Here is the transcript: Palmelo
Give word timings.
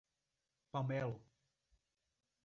Palmelo 0.71 1.21